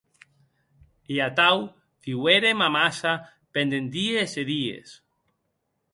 [1.13, 1.57] E atau
[2.03, 3.13] viuérem amassa
[3.53, 4.87] pendent dies e dies.